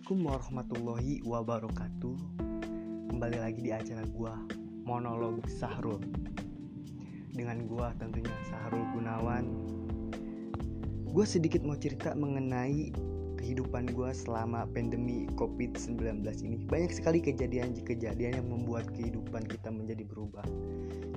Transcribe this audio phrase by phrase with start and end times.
[0.00, 2.16] Assalamualaikum warahmatullahi wabarakatuh.
[3.12, 4.32] Kembali lagi di acara gua
[4.88, 6.00] Monolog Sahrul.
[7.36, 9.44] Dengan gua tentunya Sahrul Gunawan.
[11.04, 12.96] Gua sedikit mau cerita mengenai
[13.44, 16.56] kehidupan gua selama pandemi COVID-19 ini.
[16.64, 20.48] Banyak sekali kejadian-kejadian yang membuat kehidupan kita menjadi berubah.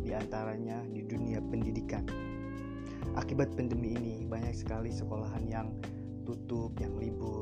[0.03, 2.03] Di antaranya di dunia pendidikan.
[3.15, 5.71] Akibat pandemi ini banyak sekali sekolahan yang
[6.27, 7.32] tutup, yang libur.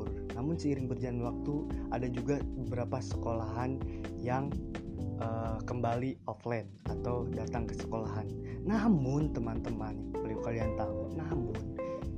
[0.42, 1.54] Namun seiring berjalan waktu,
[1.94, 3.78] ada juga beberapa sekolahan
[4.18, 4.50] yang
[5.22, 8.26] uh, kembali offline atau datang ke sekolahan.
[8.66, 11.54] Namun teman-teman, perlu kalian tahu, namun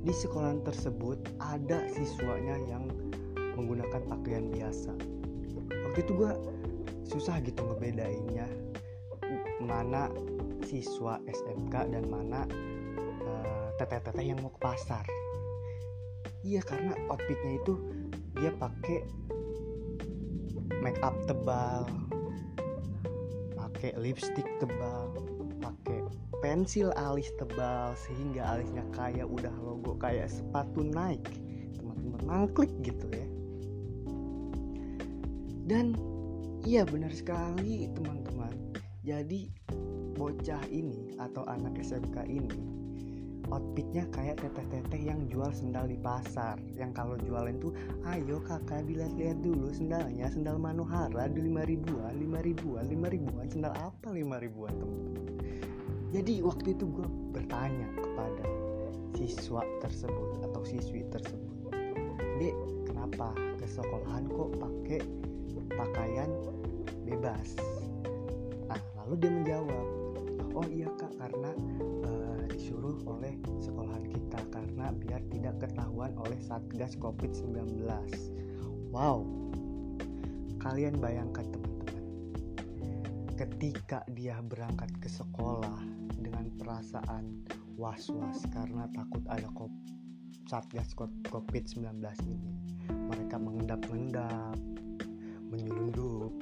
[0.01, 2.89] di sekolahan tersebut ada siswanya yang
[3.53, 4.97] menggunakan pakaian biasa.
[5.85, 6.33] Waktu itu gue
[7.05, 8.49] susah gitu ngebedainnya
[9.61, 10.09] mana
[10.65, 12.49] siswa SMK dan mana
[13.21, 15.05] uh, teteh-teteh yang mau ke pasar
[16.45, 17.73] iya karena outfitnya itu
[18.39, 19.07] dia pakai
[20.83, 21.87] make up tebal
[23.55, 25.11] pakai lipstick tebal
[25.65, 26.05] pakai
[26.45, 31.41] pensil alis tebal sehingga alisnya kayak udah logo kayak sepatu Nike.
[31.73, 33.27] Teman-teman mangklik gitu ya.
[35.65, 35.97] Dan
[36.61, 38.53] iya benar sekali teman-teman.
[39.01, 39.49] Jadi
[40.13, 42.84] bocah ini atau anak SMK ini
[43.49, 46.57] outfitnya kayak teteh-teteh yang jual sendal di pasar.
[46.73, 47.73] Yang kalau jualan tuh
[48.09, 50.29] ayo kakak dilihat-lihat dulu sendalnya.
[50.29, 53.45] Sendal Manohara di lima ribuan lima ribuan lima ribuan.
[53.49, 55.25] Sendal apa lima ribuan teman-teman?
[56.15, 58.47] Jadi waktu itu gue bertanya kepada
[59.19, 61.55] siswa tersebut atau siswi tersebut
[62.35, 62.55] dek
[62.87, 64.99] kenapa ke sekolahan kok pakai
[65.71, 66.29] pakaian
[67.07, 67.55] bebas?
[68.67, 69.87] Nah lalu dia menjawab
[70.55, 71.51] oh iya kak karena
[72.07, 77.83] uh, disuruh oleh sekolahan kita karena biar tidak ketahuan oleh satgas covid-19
[78.95, 79.19] wow.
[80.63, 82.05] Kalian bayangkan teman-teman.
[83.35, 85.83] Ketika dia berangkat ke sekolah
[86.17, 87.43] dengan perasaan
[87.75, 89.51] was-was karena takut ada
[90.47, 90.95] satgas
[91.27, 91.99] covid-19
[92.31, 92.55] ini
[92.87, 94.55] mereka mengendap-endap
[95.51, 96.33] menyelundup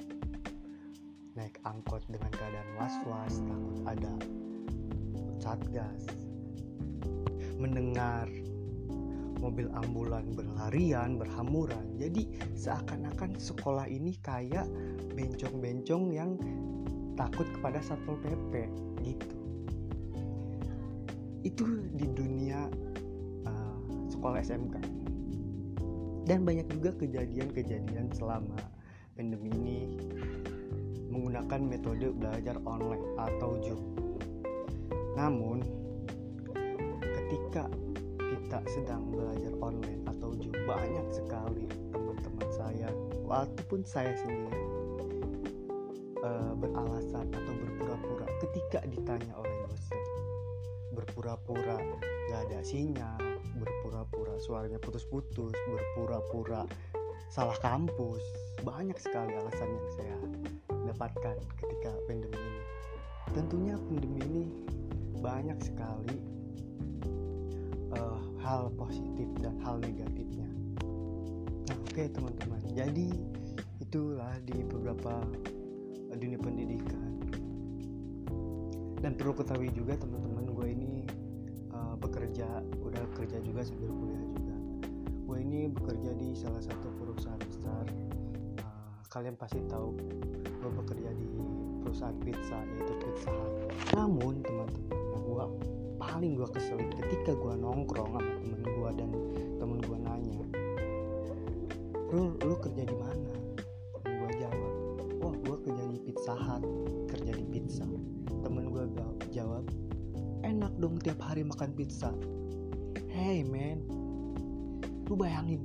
[1.34, 4.14] naik angkot dengan keadaan was-was takut ada
[5.42, 6.04] satgas.
[7.58, 8.30] Mendengar
[9.42, 12.24] mobil ambulan berlarian berhamuran jadi
[12.56, 14.64] seakan-akan sekolah ini kayak
[15.18, 16.40] bencong-bencong yang
[17.20, 18.70] takut kepada satpol pp
[19.04, 19.38] gitu.
[21.44, 21.66] Itu
[22.00, 22.72] di dunia
[23.44, 24.76] uh, sekolah SMK
[26.24, 28.56] dan banyak juga kejadian-kejadian selama
[29.20, 29.80] pandemi ini
[31.14, 33.84] menggunakan metode belajar online atau Zoom.
[35.14, 35.62] Namun,
[37.06, 37.70] ketika
[38.18, 42.90] kita sedang belajar online atau Zoom, banyak sekali teman-teman saya,
[43.22, 44.66] walaupun saya sendiri,
[46.26, 50.02] uh, beralasan atau berpura-pura ketika ditanya oleh dosen.
[50.98, 51.78] Berpura-pura
[52.32, 53.22] gak ada sinyal,
[53.60, 56.66] berpura-pura suaranya putus-putus, berpura-pura
[57.30, 58.24] salah kampus.
[58.64, 60.18] Banyak sekali alasan yang saya
[60.94, 62.64] dapatkan ketika pandemi ini.
[63.34, 64.44] Tentunya pandemi ini
[65.26, 66.22] banyak sekali
[67.98, 70.46] uh, hal positif dan hal negatifnya.
[71.66, 72.62] Nah, oke okay, teman-teman.
[72.78, 73.10] Jadi
[73.82, 75.26] itulah di beberapa
[76.14, 77.10] uh, dunia pendidikan.
[79.02, 80.94] Dan perlu ketahui juga teman-teman gue ini
[81.74, 84.56] uh, bekerja, udah kerja juga sambil kuliah juga.
[85.26, 87.90] Gue ini bekerja di salah satu perusahaan besar.
[89.14, 89.94] Kalian pasti tahu
[90.42, 91.30] gue bekerja di
[91.86, 93.54] perusahaan pizza yaitu Pizza Hut.
[93.94, 95.46] Namun teman-teman gue
[96.02, 99.10] paling gue keselin ketika gue nongkrong sama temen gue dan
[99.62, 100.42] temen gue nanya
[102.10, 103.34] lu lu kerja di mana?
[104.02, 104.74] Gue jawab
[105.22, 106.66] wah gue kerja di Pizza Hut
[107.14, 107.86] kerja di pizza.
[108.42, 108.84] Temen gue
[109.30, 109.70] jawab
[110.42, 112.10] enak dong tiap hari makan pizza.
[113.14, 113.78] Hey man
[115.06, 115.62] lu bayangin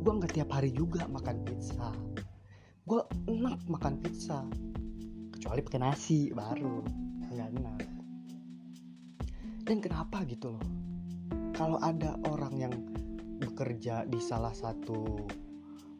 [0.00, 1.92] gue nggak tiap hari juga makan pizza
[2.82, 3.00] gue
[3.30, 4.42] enak makan pizza.
[5.30, 6.82] Kecuali pakai nasi baru.
[7.30, 7.80] Nggak enak.
[9.62, 10.66] Dan kenapa gitu loh?
[11.54, 12.74] Kalau ada orang yang
[13.38, 15.22] bekerja di salah satu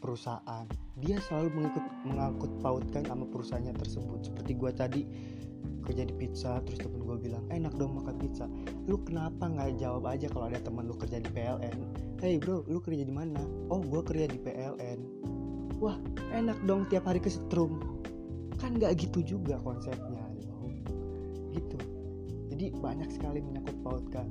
[0.02, 0.66] perusahaan
[0.98, 4.26] dia selalu mengikut mengangkut pautkan sama perusahaannya tersebut.
[4.26, 5.02] Seperti gue tadi
[5.86, 8.50] kerja di pizza terus temen gue bilang enak dong makan pizza.
[8.90, 11.78] Lu kenapa nggak jawab aja kalau ada temen lu kerja di PLN
[12.22, 13.42] hey bro lu kerja di mana?
[13.70, 14.98] Oh gue kerja di PLN
[15.82, 15.98] wah
[16.30, 17.82] enak dong tiap hari kesetrum.
[18.62, 20.22] Kan nggak gitu juga konsepnya
[21.52, 21.76] gitu.
[22.54, 24.30] Jadi banyak sekali menyangkut pautkan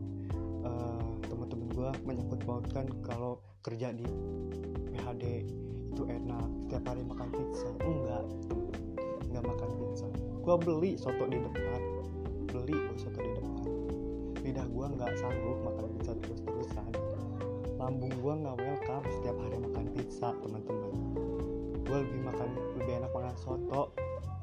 [0.63, 4.07] uh, teman-teman gue menyangkut pautkan kalau kerja di
[4.94, 5.45] PHD
[5.92, 7.69] itu enak setiap hari makan pizza.
[7.83, 8.25] Enggak.
[9.27, 10.07] Enggak makan pizza.
[10.42, 11.81] Gue beli soto di depan.
[12.50, 13.68] Beli soto di depan.
[14.42, 16.89] Lidah gue nggak sanggup makan pizza terus terusan
[17.81, 20.94] lambung gue nggak welcome setiap hari makan pizza teman-teman
[21.86, 22.50] gue lebih makan
[22.80, 23.94] lebih enak makan soto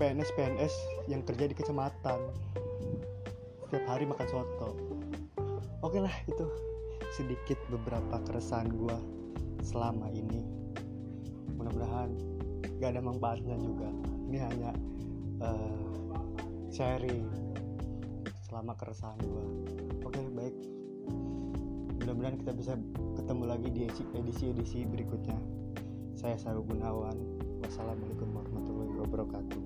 [0.00, 0.74] PNS PNS
[1.08, 2.20] yang kerja di kecamatan.
[3.66, 4.70] Setiap hari makan soto.
[5.84, 6.46] Oke lah itu
[7.14, 8.96] sedikit beberapa keresahan gue
[9.60, 10.40] selama ini.
[11.56, 12.10] Mudah-mudahan
[12.80, 13.88] gak ada manfaatnya juga.
[14.26, 14.70] Ini hanya
[15.44, 15.86] uh,
[16.72, 17.46] sharing
[18.46, 19.46] selama keresahan gue
[20.06, 20.56] oke baik
[22.16, 22.72] mudah-mudahan kita bisa
[23.20, 25.36] ketemu lagi di edisi-edisi berikutnya.
[26.16, 27.12] Saya Saru Gunawan
[27.60, 29.60] wassalamualaikum warahmatullahi wabarakatuh